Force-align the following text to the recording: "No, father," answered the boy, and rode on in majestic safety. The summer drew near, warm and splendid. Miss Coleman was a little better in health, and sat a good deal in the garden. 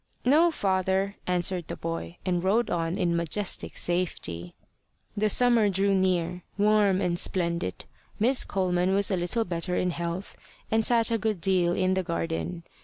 "No, 0.25 0.49
father," 0.49 1.15
answered 1.27 1.67
the 1.67 1.75
boy, 1.75 2.17
and 2.25 2.43
rode 2.43 2.71
on 2.71 2.97
in 2.97 3.15
majestic 3.15 3.77
safety. 3.77 4.55
The 5.15 5.29
summer 5.29 5.69
drew 5.69 5.93
near, 5.93 6.41
warm 6.57 6.99
and 7.01 7.19
splendid. 7.19 7.85
Miss 8.17 8.43
Coleman 8.43 8.95
was 8.95 9.11
a 9.11 9.15
little 9.15 9.45
better 9.45 9.75
in 9.75 9.91
health, 9.91 10.35
and 10.71 10.83
sat 10.83 11.11
a 11.11 11.19
good 11.19 11.39
deal 11.39 11.73
in 11.73 11.93
the 11.93 12.01
garden. 12.01 12.63